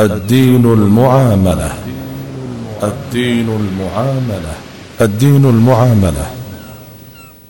الدين 0.00 0.64
المعاملة. 0.64 1.72
الدين 2.82 3.48
المعاملة. 3.48 4.54
الدين 5.00 5.44
المعاملة. 5.44 6.26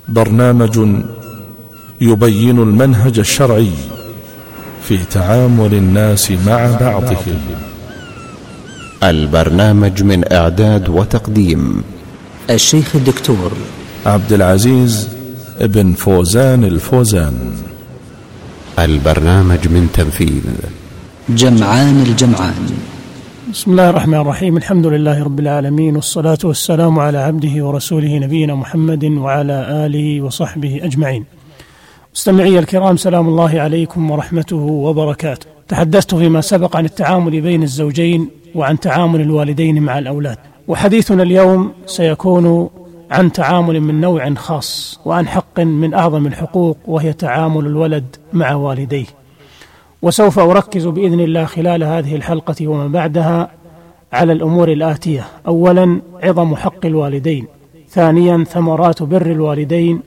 برنامج 0.08 0.76
يبين 2.00 2.58
المنهج 2.58 3.18
الشرعي 3.18 3.70
في 4.88 4.98
تعامل 5.10 5.74
الناس 5.74 6.30
مع 6.30 6.76
بعضهم. 6.80 7.40
البرنامج 9.02 10.02
من 10.02 10.32
إعداد 10.32 10.88
وتقديم 10.88 11.82
الشيخ 12.50 12.96
الدكتور 12.96 13.52
عبد 14.06 14.32
العزيز 14.32 15.08
بن 15.60 15.92
فوزان 15.92 16.64
الفوزان. 16.64 17.52
البرنامج 18.78 19.68
من 19.68 19.88
تنفيذ 19.94 20.42
جمعان 21.28 22.02
الجمعان. 22.02 22.54
بسم 23.52 23.70
الله 23.70 23.90
الرحمن 23.90 24.20
الرحيم. 24.20 24.56
الحمد 24.56 24.86
لله 24.86 25.22
رب 25.22 25.40
العالمين 25.40 25.96
والصلاة 25.96 26.38
والسلام 26.44 26.98
على 26.98 27.18
عبده 27.18 27.66
ورسوله 27.66 28.18
نبينا 28.18 28.54
محمد 28.54 29.04
وعلى 29.04 29.86
آله 29.86 30.20
وصحبه 30.20 30.80
أجمعين. 30.82 31.24
مستمعي 32.14 32.58
الكرام 32.58 32.96
سلام 32.96 33.28
الله 33.28 33.60
عليكم 33.60 34.10
ورحمته 34.10 34.56
وبركاته. 34.56 35.46
تحدثت 35.68 36.14
فيما 36.14 36.40
سبق 36.40 36.76
عن 36.76 36.84
التعامل 36.84 37.40
بين 37.40 37.62
الزوجين 37.62 38.28
وعن 38.54 38.80
تعامل 38.80 39.20
الوالدين 39.20 39.82
مع 39.82 39.98
الأولاد. 39.98 40.38
وحديثنا 40.68 41.22
اليوم 41.22 41.72
سيكون 41.86 42.68
عن 43.10 43.32
تعامل 43.32 43.80
من 43.80 44.00
نوع 44.00 44.34
خاص 44.34 45.00
وعن 45.04 45.28
حق 45.28 45.60
من 45.60 45.94
أعظم 45.94 46.26
الحقوق 46.26 46.78
وهي 46.86 47.12
تعامل 47.12 47.66
الولد 47.66 48.16
مع 48.32 48.54
والديه. 48.54 49.21
وسوف 50.02 50.38
أركز 50.38 50.86
بإذن 50.86 51.20
الله 51.20 51.44
خلال 51.44 51.84
هذه 51.84 52.16
الحلقة 52.16 52.68
وما 52.68 52.86
بعدها 52.86 53.50
على 54.12 54.32
الأمور 54.32 54.72
الآتية. 54.72 55.24
أولا 55.46 56.00
عظم 56.22 56.56
حق 56.56 56.86
الوالدين. 56.86 57.46
ثانيا 57.88 58.44
ثمرات 58.44 59.02
بر 59.02 59.26
الوالدين. 59.26 60.00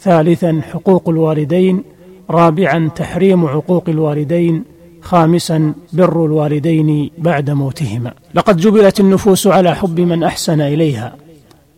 ثالثا 0.00 0.60
حقوق 0.72 1.08
الوالدين. 1.08 1.82
رابعا 2.30 2.90
تحريم 2.96 3.46
عقوق 3.46 3.84
الوالدين. 3.88 4.64
خامسا 5.00 5.74
بر 5.92 6.24
الوالدين 6.24 7.10
بعد 7.18 7.50
موتهما. 7.50 8.12
لقد 8.34 8.56
جبلت 8.56 9.00
النفوس 9.00 9.46
على 9.46 9.74
حب 9.74 10.00
من 10.00 10.22
أحسن 10.22 10.60
إليها 10.60 11.14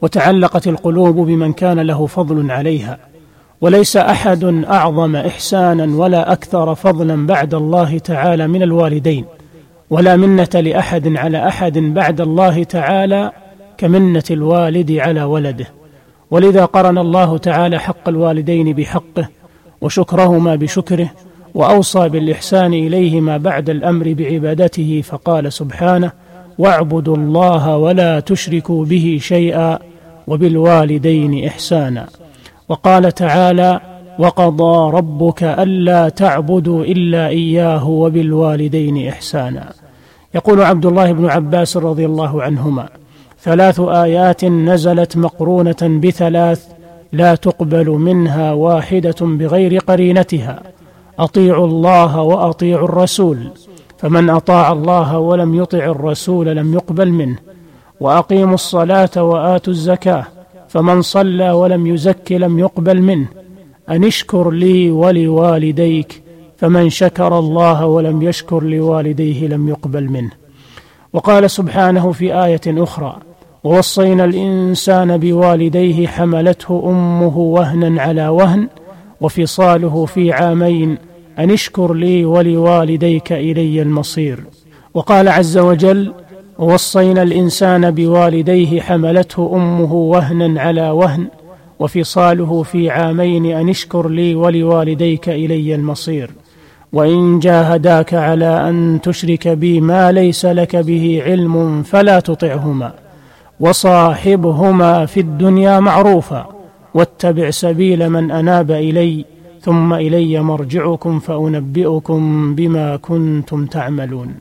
وتعلقت 0.02 0.68
القلوب 0.68 1.16
بمن 1.16 1.52
كان 1.52 1.80
له 1.80 2.06
فضل 2.06 2.50
عليها. 2.50 3.13
وليس 3.60 3.96
أحد 3.96 4.44
أعظم 4.64 5.16
إحسانا 5.16 5.96
ولا 5.96 6.32
أكثر 6.32 6.74
فضلا 6.74 7.26
بعد 7.26 7.54
الله 7.54 7.98
تعالى 7.98 8.48
من 8.48 8.62
الوالدين 8.62 9.24
ولا 9.90 10.16
منة 10.16 10.48
لأحد 10.54 11.16
على 11.16 11.48
أحد 11.48 11.78
بعد 11.78 12.20
الله 12.20 12.64
تعالى 12.64 13.32
كمنة 13.78 14.24
الوالد 14.30 14.92
على 14.92 15.22
ولده. 15.22 15.66
ولذا 16.30 16.64
قرن 16.64 16.98
الله 16.98 17.38
تعالى 17.38 17.78
حق 17.78 18.08
الوالدين 18.08 18.72
بحقه 18.72 19.28
وشكرهما 19.80 20.56
بشكره 20.56 21.10
وأوصى 21.54 22.08
بالإحسان 22.08 22.74
إليهما 22.74 23.36
بعد 23.36 23.70
الأمر 23.70 24.12
بعبادته 24.12 25.02
فقال 25.04 25.52
سبحانه 25.52 26.12
واعبدوا 26.58 27.16
الله 27.16 27.76
ولا 27.76 28.20
تشركوا 28.20 28.84
به 28.84 29.18
شيئا 29.20 29.78
وبالوالدين 30.26 31.46
إحسانا. 31.46 32.08
وقال 32.68 33.12
تعالى 33.12 33.80
وقضى 34.18 34.96
ربك 34.96 35.42
ألا 35.42 36.08
تعبدوا 36.08 36.84
إلا 36.84 37.28
إياه 37.28 37.88
وبالوالدين 37.88 39.08
إحسانا. 39.08 39.72
يقول 40.34 40.62
عبد 40.62 40.86
الله 40.86 41.12
بن 41.12 41.26
عباس 41.26 41.76
رضي 41.76 42.06
الله 42.06 42.42
عنهما 42.42 42.88
ثلاث 43.40 43.80
آيات 43.80 44.44
نزلت 44.44 45.16
مقرونة 45.16 46.00
بثلاث 46.02 46.66
لا 47.12 47.34
تقبل 47.34 47.90
منها 47.90 48.52
واحدة 48.52 49.14
بغير 49.20 49.78
قرينتها 49.78 50.62
أطيعوا 51.18 51.66
الله 51.66 52.20
وأطيعوا 52.20 52.84
الرسول 52.84 53.38
فمن 53.98 54.30
أطاع 54.30 54.72
الله 54.72 55.18
ولم 55.18 55.54
يطع 55.54 55.78
الرسول 55.84 56.46
لم 56.46 56.74
يقبل 56.74 57.10
منه 57.10 57.38
وأقيموا 58.00 58.54
الصلاة 58.54 59.22
وآتوا 59.22 59.72
الزكاة 59.72 60.26
فمن 60.74 61.02
صلى 61.02 61.50
ولم 61.50 61.86
يزك 61.86 62.32
لم 62.32 62.58
يقبل 62.58 63.02
منه. 63.02 63.26
أن 63.88 64.04
اشكر 64.04 64.50
لي 64.50 64.90
ولوالديك. 64.90 66.22
فمن 66.56 66.90
شكر 66.90 67.38
الله 67.38 67.86
ولم 67.86 68.22
يشكر 68.22 68.62
لوالديه 68.64 69.48
لم 69.48 69.68
يقبل 69.68 70.04
منه. 70.10 70.30
وقال 71.12 71.50
سبحانه 71.50 72.12
في 72.12 72.44
آية 72.44 72.60
أخرى 72.66 73.16
ووصينا 73.64 74.24
الإنسان 74.24 75.16
بوالديه 75.16 76.06
حملته 76.06 76.82
أمه 76.86 77.38
وهنا 77.38 78.02
على 78.02 78.28
وهن 78.28 78.68
وفصاله 79.20 80.04
في 80.04 80.32
عامين 80.32 80.98
أن 81.38 81.50
اشكر 81.50 81.94
لي 81.94 82.24
ولوالديك 82.24 83.32
إلي 83.32 83.82
المصير. 83.82 84.44
وقال 84.94 85.28
عز 85.28 85.58
وجل 85.58 86.12
ووصينا 86.58 87.22
الإنسان 87.22 87.90
بوالديه 87.90 88.80
حملته 88.80 89.50
أمه 89.54 89.94
وهنا 89.94 90.60
على 90.60 90.90
وهن 90.90 91.26
وفصاله 91.78 92.62
في 92.62 92.90
عامين 92.90 93.46
أن 93.46 93.68
اشكر 93.68 94.08
لي 94.08 94.34
ولوالديك 94.34 95.28
إلي 95.28 95.74
المصير. 95.74 96.30
وإن 96.92 97.38
جاهداك 97.38 98.14
على 98.14 98.68
أن 98.68 99.00
تشرك 99.02 99.48
بي 99.48 99.80
ما 99.80 100.12
ليس 100.12 100.44
لك 100.46 100.76
به 100.76 101.22
علم 101.24 101.82
فلا 101.82 102.20
تطعهما 102.20 102.92
وصاحبهما 103.60 105.06
في 105.06 105.20
الدنيا 105.20 105.80
معروفا 105.80 106.48
واتبع 106.94 107.50
سبيل 107.50 108.10
من 108.10 108.30
أناب 108.30 108.70
إلي 108.70 109.24
ثم 109.60 109.92
إلي 109.92 110.40
مرجعكم 110.42 111.18
فأنبئكم 111.18 112.54
بما 112.54 112.96
كنتم 112.96 113.66
تعملون. 113.66 114.34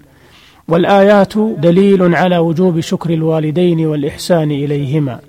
والآيات 0.67 1.37
دليل 1.37 2.15
على 2.15 2.37
وجوب 2.37 2.79
شكر 2.79 3.09
الوالدين 3.13 3.85
والإحسان 3.85 4.51
إليهما 4.51 5.19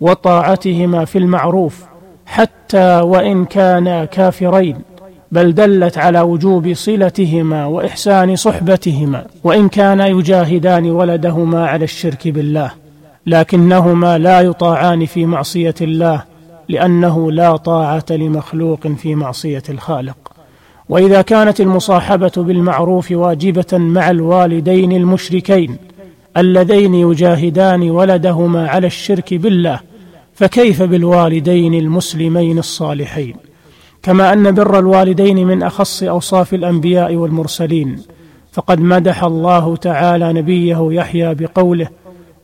وطاعتهما 0.00 1.04
في 1.04 1.18
المعروف 1.18 1.84
حتى 2.26 3.00
وإن 3.00 3.44
كانا 3.44 4.04
كافرين 4.04 4.76
بل 5.32 5.54
دلت 5.54 5.98
على 5.98 6.20
وجوب 6.20 6.72
صلتهما 6.72 7.66
وإحسان 7.66 8.36
صحبتهما 8.36 9.24
وإن 9.44 9.68
كانا 9.68 10.06
يجاهدان 10.06 10.90
ولدهما 10.90 11.68
على 11.68 11.84
الشرك 11.84 12.28
بالله 12.28 12.70
لكنهما 13.26 14.18
لا 14.18 14.40
يطاعان 14.40 15.06
في 15.06 15.26
معصية 15.26 15.74
الله 15.80 16.22
لأنه 16.68 17.32
لا 17.32 17.56
طاعة 17.56 18.04
لمخلوق 18.10 18.86
في 18.88 19.14
معصية 19.14 19.62
الخالق. 19.68 20.21
وإذا 20.92 21.22
كانت 21.22 21.60
المصاحبة 21.60 22.32
بالمعروف 22.36 23.12
واجبة 23.12 23.78
مع 23.78 24.10
الوالدين 24.10 24.92
المشركين 24.92 25.76
اللذين 26.36 26.94
يجاهدان 26.94 27.90
ولدهما 27.90 28.68
على 28.68 28.86
الشرك 28.86 29.34
بالله 29.34 29.80
فكيف 30.34 30.82
بالوالدين 30.82 31.74
المسلمين 31.74 32.58
الصالحين؟ 32.58 33.36
كما 34.02 34.32
أن 34.32 34.54
بر 34.54 34.78
الوالدين 34.78 35.46
من 35.46 35.62
أخص 35.62 36.02
أوصاف 36.02 36.54
الأنبياء 36.54 37.14
والمرسلين 37.14 38.02
فقد 38.52 38.80
مدح 38.80 39.24
الله 39.24 39.76
تعالى 39.76 40.32
نبيه 40.32 40.88
يحيى 40.90 41.34
بقوله 41.34 41.88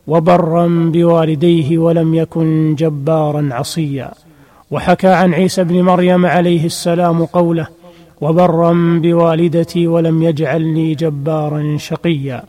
وبرا 0.07 0.67
بوالديه 0.93 1.77
ولم 1.77 2.15
يكن 2.15 2.75
جبارا 2.75 3.49
عصيا 3.51 4.11
وحكى 4.71 5.07
عن 5.07 5.33
عيسى 5.33 5.63
بن 5.63 5.81
مريم 5.81 6.25
عليه 6.25 6.65
السلام 6.65 7.25
قوله 7.25 7.78
وبرا 8.21 8.99
بوالدتي 9.03 9.87
ولم 9.87 10.23
يجعلني 10.23 10.95
جبارا 10.95 11.77
شقيا. 11.77 12.43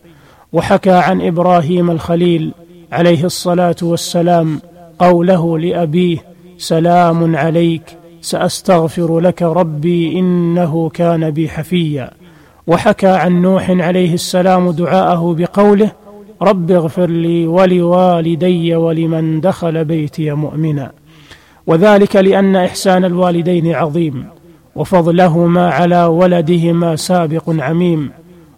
وحكى 0.53 0.91
عن 0.91 1.21
إبراهيم 1.23 1.91
الخليل 1.91 2.53
عليه 2.93 3.25
الصلاة 3.25 3.77
والسلام 3.83 4.61
قوله 4.99 5.59
لأبيه 5.59 6.19
سلام 6.59 7.37
عليك 7.37 7.83
سأستغفر 8.21 9.21
لك 9.21 9.43
ربي 9.43 10.19
إنه 10.19 10.89
كان 10.89 11.31
بي 11.31 11.49
حفيا. 11.49 12.11
وحكى 12.67 13.07
عن 13.07 13.43
نوح 13.43 13.71
عليه 13.71 14.15
السلام 14.15 14.71
دعاءه 14.71 15.35
بقوله 15.39 15.93
رب 16.43 16.71
اغفر 16.71 17.07
لي 17.07 17.47
ولوالدي 17.47 18.77
ولمن 18.77 19.41
دخل 19.41 19.85
بيتي 19.85 20.31
مؤمنا. 20.31 20.93
وذلك 21.67 22.17
لأن 22.17 22.57
إحسان 22.57 23.05
الوالدين 23.05 23.75
عظيم. 23.75 24.25
وفضلهما 24.77 25.71
على 25.71 26.05
ولدهما 26.05 26.97
سابق 26.97 27.43
عميم 27.49 28.11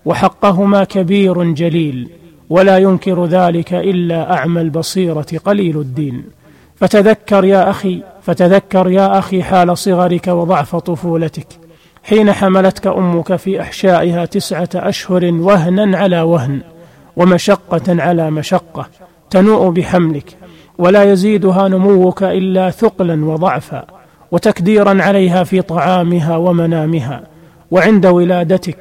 وحقهما 0.04 0.84
كبير 0.84 1.52
جليل 1.52 2.08
ولا 2.50 2.78
ينكر 2.78 3.24
ذلك 3.26 3.74
إلا 3.74 4.34
أعمى 4.34 4.60
البصيرة 4.60 5.26
قليل 5.44 5.80
الدين. 5.80 6.24
فتذكر 6.76 7.44
يا 7.44 7.70
أخي 7.70 8.02
فتذكر 8.22 8.90
يا 8.90 9.18
أخي 9.18 9.42
حال 9.42 9.78
صغرك 9.78 10.28
وضعف 10.28 10.76
طفولتك 10.76 11.46
حين 12.04 12.32
حملتك 12.32 12.86
أمك 12.86 13.36
في 13.36 13.60
أحشائها 13.60 14.24
تسعة 14.24 14.68
أشهر 14.74 15.24
وهنا 15.24 15.98
على 15.98 16.20
وهن 16.20 16.60
ومشقة 17.16 18.02
على 18.02 18.30
مشقة 18.30 18.86
تنوء 19.30 19.70
بحملك 19.70 20.36
ولا 20.78 21.12
يزيدها 21.12 21.68
نموك 21.68 22.22
إلا 22.22 22.70
ثقلا 22.70 23.24
وضعفا. 23.24 24.01
وتكديرا 24.32 25.02
عليها 25.02 25.44
في 25.44 25.62
طعامها 25.62 26.36
ومنامها 26.36 27.22
وعند 27.70 28.06
ولادتك 28.06 28.76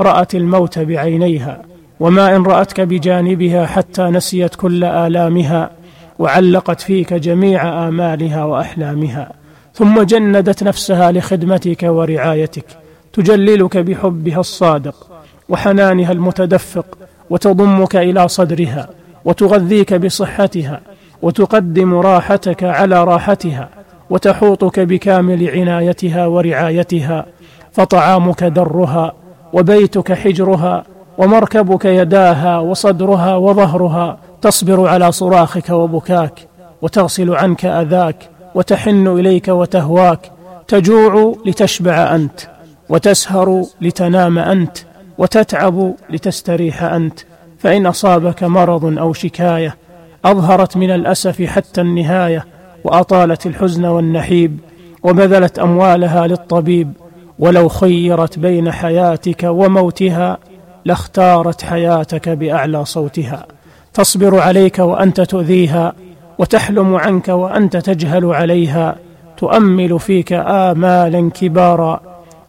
رأت 0.00 0.34
الموت 0.34 0.78
بعينيها 0.78 1.62
وما 2.00 2.36
إن 2.36 2.42
رأتك 2.42 2.80
بجانبها 2.80 3.66
حتى 3.66 4.02
نسيت 4.02 4.54
كل 4.54 4.84
آلامها 4.84 5.70
وعلقت 6.18 6.80
فيك 6.80 7.14
جميع 7.14 7.88
آمالها 7.88 8.44
وأحلامها. 8.44 9.32
ثم 9.74 10.02
جندت 10.02 10.62
نفسها 10.62 11.12
لخدمتك 11.12 11.82
ورعايتك 11.82 12.64
تجللك 13.12 13.76
بحبها 13.76 14.40
الصادق 14.40 15.06
وحنانها 15.48 16.12
المتدفق 16.12 16.98
وتضمك 17.30 17.96
إلى 17.96 18.28
صدرها 18.28 18.88
وتغذيك 19.24 19.94
بصحتها 19.94 20.80
وتقدم 21.22 21.94
راحتك 21.94 22.64
على 22.64 23.04
راحتها. 23.04 23.68
وتحوطك 24.10 24.80
بكامل 24.80 25.50
عنايتها 25.50 26.26
ورعايتها 26.26 27.26
فطعامك 27.72 28.44
درها 28.44 29.12
وبيتك 29.52 30.12
حجرها 30.12 30.84
ومركبك 31.18 31.84
يداها 31.84 32.58
وصدرها 32.58 33.36
وظهرها 33.36 34.18
تصبر 34.42 34.88
على 34.88 35.12
صراخك 35.12 35.70
وبكاك 35.70 36.48
وتغسل 36.82 37.34
عنك 37.34 37.64
أذاك 37.64 38.30
وتحن 38.54 39.06
إليك 39.06 39.48
وتهواك 39.48 40.32
تجوع 40.68 41.34
لتشبع 41.46 42.14
أنت 42.14 42.40
وتسهر 42.88 43.64
لتنام 43.80 44.38
أنت 44.38 44.78
وتتعب 45.18 45.94
لتستريح 46.10 46.82
أنت 46.82 47.20
فإن 47.58 47.86
أصابك 47.86 48.44
مرض 48.44 48.98
أو 48.98 49.12
شكاية 49.12 49.76
أظهرت 50.24 50.76
من 50.76 50.90
الأسف 50.90 51.42
حتى 51.42 51.80
النهاية 51.80 52.44
وأطالت 52.84 53.46
الحزن 53.46 53.84
والنحيب 53.84 54.58
وبذلت 55.02 55.58
أموالها 55.58 56.26
للطبيب 56.26 56.92
ولو 57.38 57.68
خيرت 57.68 58.38
بين 58.38 58.72
حياتك 58.72 59.42
وموتها 59.44 60.38
لاختارت 60.84 61.64
حياتك 61.64 62.28
بأعلى 62.28 62.84
صوتها. 62.84 63.46
تصبر 63.94 64.40
عليك 64.40 64.78
وأنت 64.78 65.20
تؤذيها 65.20 65.92
وتحلم 66.38 66.94
عنك 66.94 67.28
وأنت 67.28 67.76
تجهل 67.76 68.24
عليها. 68.24 68.96
تؤمل 69.36 70.00
فيك 70.00 70.32
آمالا 70.32 71.30
كبارا 71.30 72.00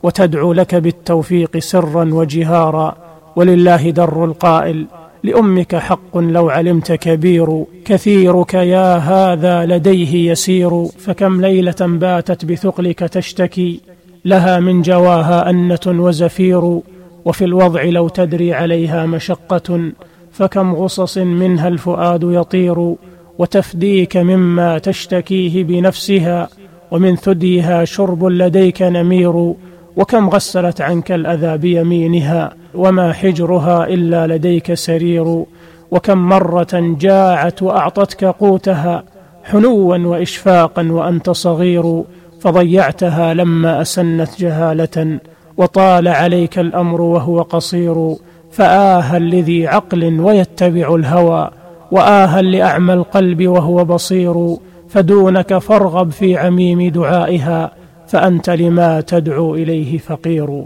وتدعو 0.03 0.53
لك 0.53 0.75
بالتوفيق 0.75 1.57
سرا 1.57 2.09
وجهارا. 2.13 2.95
ولله 3.35 3.89
در 3.89 4.23
القائل 4.23 4.87
لأمك 5.23 5.75
حق 5.75 6.17
لو 6.17 6.49
علمت 6.49 6.91
كبير 6.91 7.63
كثيرك 7.85 8.53
يا 8.53 8.95
هذا 8.95 9.65
لديه 9.65 10.31
يسير 10.31 10.85
فكم 10.85 11.41
ليلة 11.41 11.75
باتت 11.79 12.45
بثقلك 12.45 12.99
تشتكي 12.99 13.79
لها 14.25 14.59
من 14.59 14.81
جواها 14.81 15.49
أنة 15.49 15.79
وزفير 15.87 16.79
وفي 17.25 17.45
الوضع 17.45 17.83
لو 17.83 18.07
تدري 18.07 18.53
عليها 18.53 19.05
مشقة 19.05 19.91
فكم 20.31 20.73
غصص 20.73 21.17
منها 21.17 21.67
الفؤاد 21.67 22.23
يطير 22.23 22.95
وتفديك 23.39 24.17
مما 24.17 24.77
تشتكيه 24.77 25.63
بنفسها 25.63 26.49
ومن 26.91 27.15
ثديها 27.15 27.85
شرب 27.85 28.25
لديك 28.25 28.81
نمير 28.81 29.53
وكم 29.97 30.29
غسلت 30.29 30.81
عنك 30.81 31.11
الأذى 31.11 31.57
بيمينها. 31.57 32.58
وما 32.73 33.13
حجرها 33.13 33.87
إلا 33.87 34.27
لديك 34.27 34.73
سرير 34.73 35.43
وكم 35.91 36.17
مرة 36.17 36.95
جاعت 36.99 37.63
وأعطتك 37.63 38.25
قوتها 38.25 39.03
حنوا 39.43 39.97
واشفاقا 39.97 40.87
وأنت 40.91 41.29
صغير 41.29 42.03
فضيعتها 42.39 43.33
لما 43.33 43.81
أسنت 43.81 44.29
جهالة 44.39 45.19
وطال 45.57 46.07
عليك 46.07 46.59
الأمر 46.59 47.01
وهو 47.01 47.41
قصير 47.41 48.15
فآها 48.51 49.19
لذي 49.19 49.67
عقل 49.67 50.19
ويتبع 50.19 50.95
الهوى 50.95 51.49
وآها 51.91 52.41
لأعمى 52.41 52.93
القلب 52.93 53.47
وهو 53.47 53.85
بصير 53.85 54.55
فدونك 54.89 55.57
فارغب 55.57 56.11
في 56.11 56.37
عميم 56.37 56.89
دعائها 56.89 57.71
فأنت 58.07 58.49
لما 58.49 59.01
تدعو 59.01 59.55
إليه 59.55 59.97
فقير. 59.97 60.63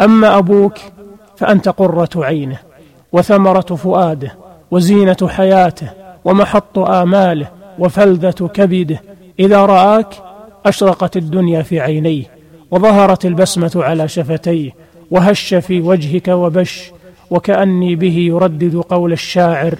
أما 0.00 0.38
أبوك 0.38 0.78
فأنت 1.38 1.68
قرة 1.68 2.08
عينه 2.16 2.58
وثمرة 3.12 3.60
فؤاده 3.60 4.34
وزينة 4.70 5.16
حياته 5.28 5.90
ومحط 6.24 6.78
آماله 6.78 7.48
وفلذة 7.78 8.50
كبده. 8.54 9.02
إذا 9.40 9.66
رآك 9.66 10.14
أشرقت 10.66 11.16
الدنيا 11.16 11.62
في 11.62 11.80
عينيه 11.80 12.24
وظهرت 12.70 13.26
البسمة 13.26 13.70
على 13.76 14.08
شفتيه 14.08 14.70
وهش 15.10 15.54
في 15.54 15.80
وجهك 15.80 16.28
وبش 16.28 16.92
وكأني 17.30 17.96
به 17.96 18.16
يردد 18.18 18.76
قول 18.76 19.12
الشاعر 19.12 19.74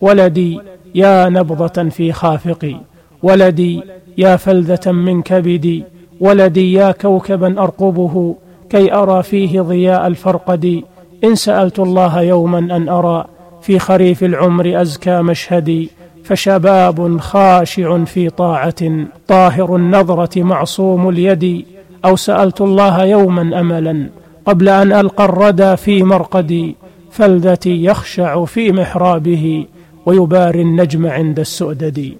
ولدي 0.00 0.60
يا 0.94 1.28
نبضة 1.28 1.88
في 1.88 2.12
خافقي 2.12 2.76
ولدي 3.22 3.82
يا 4.18 4.36
فلذة 4.36 4.92
من 4.92 5.22
كبدي 5.22 5.84
ولدي 6.20 6.72
يا 6.72 6.90
كوكبا 6.90 7.62
أرقبه 7.62 8.36
كي 8.70 8.92
أرى 8.92 9.22
فيه 9.22 9.60
ضياء 9.60 10.06
الفرقد. 10.06 10.82
إن 11.24 11.34
سألت 11.34 11.78
الله 11.78 12.22
يوما 12.22 12.58
أن 12.58 12.88
أرى 12.88 13.24
في 13.62 13.78
خريف 13.78 14.24
العمر 14.24 14.82
أزكى 14.82 15.22
مشهدي 15.22 15.90
فشباب 16.24 17.20
خاشع 17.20 18.04
في 18.04 18.30
طاعة 18.30 19.06
طاهر 19.28 19.76
النظرة 19.76 20.42
معصوم 20.42 21.08
اليد. 21.08 21.66
أو 22.04 22.16
سألت 22.16 22.60
الله 22.60 23.04
يوما 23.04 23.60
أملا 23.60 24.08
قبل 24.46 24.68
أن 24.68 24.92
ألقى 24.92 25.24
الردى 25.24 25.76
في 25.76 26.02
مرقدي 26.02 26.76
فلذتي 27.10 27.84
يخشع 27.84 28.44
في 28.44 28.72
محرابه 28.72 29.66
ويباري 30.06 30.62
النجم 30.62 31.06
عند 31.06 31.38
السؤدد. 31.38 32.12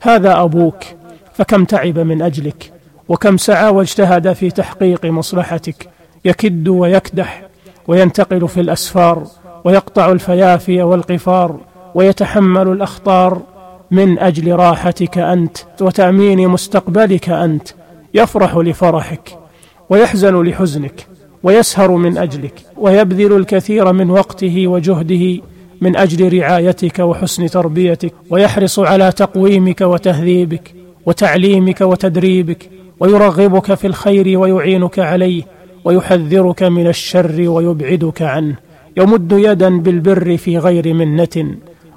هذا 0.00 0.42
أبوك 0.42 0.84
فكم 1.34 1.64
تعب 1.64 1.98
من 1.98 2.22
أجلك؟ 2.22 2.72
وكم 3.08 3.36
سعى 3.36 3.68
واجتهد 3.68 4.32
في 4.32 4.50
تحقيق 4.50 5.06
مصلحتك؟ 5.06 5.88
يكد 6.24 6.68
ويكدح 6.68 7.51
وينتقل 7.88 8.48
في 8.48 8.60
الأسفار 8.60 9.26
ويقطع 9.64 10.12
الفيافي 10.12 10.82
والقفار 10.82 11.60
ويتحمل 11.94 12.68
الأخطار. 12.68 13.42
من 13.92 14.18
أجل 14.18 14.52
راحتك 14.52 15.18
أنت 15.18 15.58
وتأمين 15.80 16.48
مستقبلك 16.48 17.28
أنت 17.28 17.68
يفرح 18.14 18.56
لفرحك 18.56 19.38
ويحزن 19.90 20.42
لحزنك 20.42 21.06
ويسهر 21.42 21.90
من 21.90 22.18
أجلك 22.18 22.54
ويبذل 22.76 23.36
الكثير 23.36 23.92
من 23.92 24.10
وقته 24.10 24.66
وجهده 24.66 25.42
من 25.80 25.96
أجل 25.96 26.38
رعايتك 26.38 26.98
وحسن 26.98 27.46
تربيتك 27.46 28.14
ويحرص 28.30 28.78
على 28.78 29.12
تقويمك 29.12 29.80
وتهذيبك 29.80 30.74
وتعليمك 31.06 31.80
وتدريبك 31.80 32.70
ويرغبك 33.00 33.74
في 33.74 33.86
الخير 33.86 34.38
ويعينك 34.38 34.98
عليه. 34.98 35.42
ويحذرك 35.84 36.62
من 36.62 36.86
الشر 36.86 37.48
ويبعدك 37.48 38.22
عنه 38.22 38.54
يمد 38.96 39.32
يدا 39.32 39.78
بالبر 39.78 40.36
في 40.36 40.58
غير 40.58 40.94
منة 40.94 41.54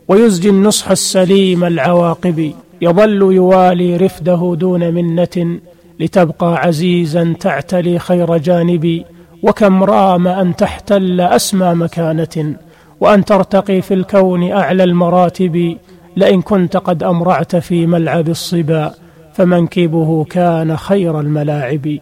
ويزجي 0.08 0.50
النصح 0.50 0.92
السليم 0.92 1.63
العواقب 1.63 2.51
يظل 2.82 3.22
يوالي 3.34 3.98
رفده 3.98 4.56
دون 4.60 4.94
منة 4.94 5.60
لتبقى 6.00 6.56
عزيزا 6.56 7.34
تعتلي 7.39 8.00
خير 8.00 8.38
جانبي 8.38 9.06
وكم 9.44 9.84
رام 9.84 10.27
أن 10.27 10.56
تحتل 10.56 11.22
أسمى 11.22 11.74
مكانة 11.74 12.56
وأن 13.00 13.25
ترتقي 13.25 13.82
في 13.82 13.94
الكون 13.94 14.51
أعلى 14.51 14.84
المراتب 14.84 15.77
لئن 16.18 16.42
كنت 16.42 16.77
قد 16.77 17.04
أمرعت 17.04 17.56
في 17.56 17.88
ملعب 17.88 18.30
الصبا 18.30 18.94
فمنكبه 19.34 20.24
كان 20.24 20.77
خير 20.77 21.20
الملاعب. 21.20 21.98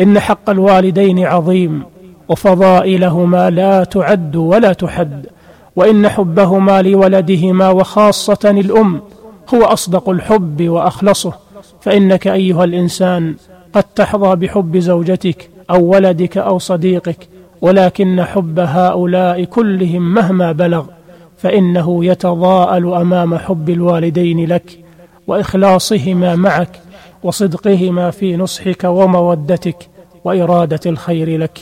إن 0.00 0.20
حق 0.20 0.50
الوالدين 0.50 1.26
عظيم 1.26 1.82
وفضائلهما 2.28 3.50
لا 3.50 3.84
تعد 3.84 4.36
ولا 4.36 4.72
تحد 4.72 5.26
وإن 5.76 6.08
حبهما 6.08 6.82
لولدهما 6.82 7.70
وخاصة 7.70 8.38
الأم 8.50 9.00
هو 9.54 9.64
أصدق 9.64 10.08
الحب 10.08 10.68
وأخلصه 10.68 11.32
فإنك 11.80 12.26
أيها 12.26 12.64
الإنسان 12.64 13.34
قد 13.72 13.82
تحظى 13.82 14.36
بحب 14.36 14.78
زوجتك 14.78 15.50
أو 15.70 15.84
ولدك 15.84 16.38
أو 16.38 16.58
صديقك 16.58 17.28
ولكن 17.60 18.24
حب 18.24 18.58
هؤلاء 18.58 19.44
كلهم 19.44 20.14
مهما 20.14 20.52
بلغ 20.52 20.84
فإنه 21.38 22.04
يتضاءل 22.04 22.94
أمام 22.94 23.36
حب 23.38 23.70
الوالدين 23.70 24.46
لك 24.48 24.78
وإخلاصهما 25.26 26.36
معك 26.36 26.80
وصدقهما 27.24 28.10
في 28.10 28.36
نصحك 28.36 28.84
ومودتك 28.84 29.88
وإرادة 30.24 30.80
الخير 30.86 31.38
لك. 31.38 31.58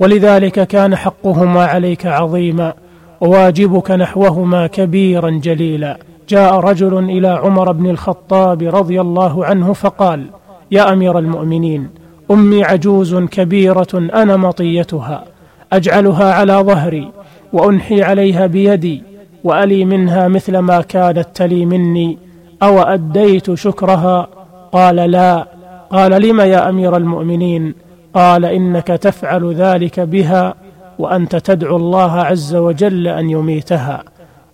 ولذلك 0.00 0.66
كان 0.66 0.96
حقهما 0.96 1.64
عليك 1.64 2.06
عظيما 2.06 2.74
وواجبك 3.20 3.90
نحوهما 3.90 4.66
كبيرا 4.66 5.30
جليلا. 5.30 5.98
جاء 6.28 6.54
رجل 6.54 6.98
إلى 6.98 7.28
عمر 7.28 7.72
بن 7.72 7.90
الخطاب 7.90 8.62
رضي 8.62 9.00
الله 9.00 9.44
عنه 9.44 9.72
فقال 9.72 10.26
يا 10.70 10.92
أمير 10.92 11.18
المؤمنين 11.18 11.88
أمي 12.30 12.64
عجوز 12.64 13.14
كبيرة 13.14 13.88
أنا 13.94 14.36
مطيتها 14.36 15.24
أجعلها 15.72 16.32
على 16.34 16.52
ظهري 16.52 17.10
وأنحي 17.52 18.02
عليها 18.02 18.46
بيدي 18.46 19.02
وألي 19.44 19.84
منها 19.84 20.28
مثل 20.28 20.58
ما 20.58 20.80
كانت 20.80 21.26
تلي 21.34 21.66
مني 21.66 22.18
أو 22.62 22.82
أديت 22.82 23.54
شكرها 23.54 24.28
قال 24.74 24.96
لا. 24.96 25.46
قال 25.90 26.22
لم 26.22 26.40
يا 26.40 26.68
أمير 26.68 26.96
المؤمنين؟ 26.96 27.74
قال 28.14 28.44
إنك 28.44 28.86
تفعل 28.86 29.54
ذلك 29.54 30.00
بها 30.00 30.54
وأنت 30.98 31.36
تدعو 31.36 31.76
الله 31.76 32.12
عز 32.12 32.54
وجل 32.54 33.08
أن 33.08 33.30
يميتها. 33.30 34.02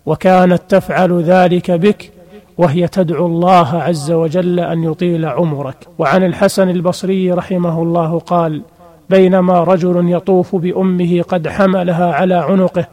وكانت 0.06 0.62
تفعل 0.68 1.22
ذلك 1.22 1.70
بك 1.70 2.12
وهي 2.58 2.88
تدعو 2.88 3.26
الله 3.26 3.82
عز 3.82 4.10
وجل 4.10 4.60
أن 4.60 4.84
يطيل 4.84 5.26
عمرك. 5.26 5.76
وعن 5.98 6.24
الحسن 6.24 6.68
البصري 6.68 7.32
رحمه 7.32 7.82
الله 7.82 8.18
قال 8.18 8.62
بينما 9.10 9.60
رجل 9.60 10.12
يطوف 10.12 10.56
بأمه 10.56 11.22
قد 11.22 11.48
حملها 11.48 12.12
على 12.12 12.34
عنقه 12.34 12.86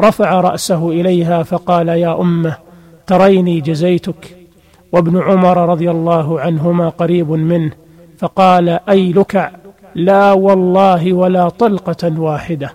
رفع 0.00 0.40
رأسه 0.40 0.90
إليها 0.90 1.42
فقال 1.42 1.88
يا 1.88 2.20
أمة 2.20 2.56
تريني 3.06 3.60
جزيتك. 3.60 4.43
وابن 4.92 5.22
عمر 5.22 5.68
رضي 5.68 5.90
الله 5.90 6.40
عنهما 6.40 6.88
قريب 6.88 7.30
منه 7.30 7.70
فقال 8.18 8.68
اي 8.68 9.12
لكع 9.12 9.50
لا 9.94 10.32
والله 10.32 11.12
ولا 11.12 11.48
طلقة 11.48 12.20
واحدة. 12.20 12.70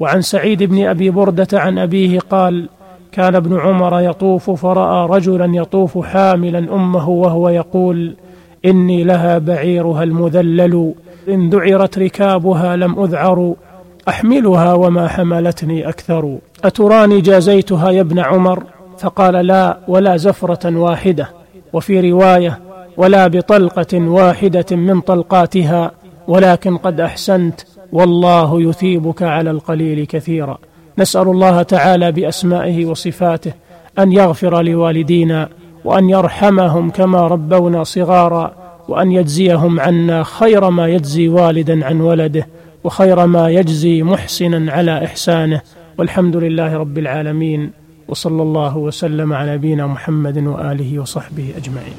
وعن 0.00 0.22
سعيد 0.22 0.62
بن 0.62 0.86
أبي 0.86 1.10
بردة 1.10 1.48
عن 1.52 1.78
أبيه 1.78 2.18
قال 2.18 2.68
كان 3.12 3.34
ابن 3.34 3.60
عمر 3.60 4.00
يطوف 4.00 4.50
فرأى 4.50 5.08
رجلا 5.08 5.56
يطوف 5.56 6.06
حاملا 6.06 6.58
أمه 6.58 7.08
وهو 7.08 7.48
يقول 7.48 8.16
إني 8.64 9.04
لها 9.04 9.38
بعيرها 9.38 10.02
المذلل 10.02 10.94
إن 11.28 11.50
ذعرت 11.50 11.98
ركابها 11.98 12.76
لم 12.76 13.00
أذعر 13.00 13.54
أحملها 14.08 14.72
وما 14.72 15.08
حملتني 15.08 15.88
أكثر. 15.88 16.38
أتراني 16.64 17.20
جازيتها 17.20 17.90
يا 17.90 18.00
ابن 18.00 18.18
عمر؟ 18.18 18.62
فقال 18.98 19.34
لا 19.46 19.78
ولا 19.88 20.16
زفرة 20.16 20.78
واحدة. 20.78 21.37
وفي 21.72 22.10
رواية 22.10 22.58
ولا 22.96 23.26
بطلقة 23.26 23.98
واحدة 23.98 24.76
من 24.76 25.00
طلقاتها 25.00 25.92
ولكن 26.28 26.76
قد 26.76 27.00
أحسنت 27.00 27.60
والله 27.92 28.62
يثيبك 28.62 29.22
على 29.22 29.50
القليل 29.50 30.06
كثيرا. 30.06 30.58
نسأل 30.98 31.22
الله 31.28 31.62
تعالى 31.62 32.12
بأسمائه 32.12 32.86
وصفاته 32.86 33.52
أن 33.98 34.12
يغفر 34.12 34.62
لوالدينا 34.62 35.48
وأن 35.84 36.10
يرحمهم 36.10 36.90
كما 36.90 37.26
ربونا 37.26 37.84
صغارا 37.84 38.54
وأن 38.88 39.12
يجزيهم 39.12 39.80
عنا 39.80 40.22
خير 40.22 40.70
ما 40.70 40.86
يجزي 40.88 41.28
والدا 41.28 41.86
عن 41.86 42.00
ولده 42.00 42.46
وخير 42.84 43.26
ما 43.26 43.48
يجزي 43.48 44.02
محسنا 44.02 44.72
على 44.72 45.04
إحسانه 45.04 45.60
والحمد 45.98 46.36
لله 46.36 46.76
رب 46.76 46.98
العالمين. 46.98 47.70
وصلى 48.08 48.42
الله 48.42 48.76
وسلم 48.76 49.32
على 49.32 49.54
نبينا 49.54 49.86
محمد 49.86 50.38
وآله 50.38 50.98
وصحبه 50.98 51.52
أجمعين. 51.56 51.98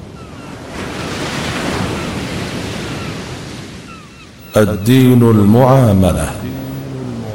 الدين 4.57 5.21
المعاملة. 5.21 6.29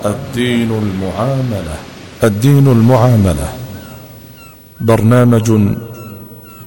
الدين 0.04 0.71
المعاملة. 0.71 1.76
الدين 2.25 2.66
المعاملة. 2.69 3.49
برنامج 4.81 5.49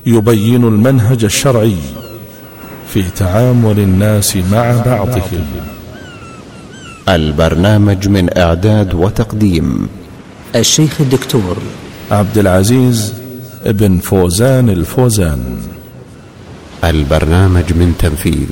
يبين 0.06 0.64
المنهج 0.64 1.24
الشرعي 1.24 1.78
في 2.88 3.04
تعامل 3.04 3.80
الناس 3.80 4.38
مع 4.38 4.82
بعضهم. 4.86 5.46
البرنامج 7.10 8.08
من 8.08 8.38
إعداد 8.38 8.94
وتقديم 8.94 9.88
الشيخ 10.56 11.02
الدكتور 11.02 11.58
عبد 12.12 12.38
العزيز 12.38 13.14
بن 13.66 13.98
فوزان 13.98 14.70
الفوزان. 14.70 15.58
البرنامج 16.84 17.74
من 17.74 17.96
تنفيذ. 18.00 18.48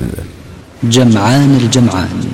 جمعان 0.84 1.56
الجمعان. 1.56 2.26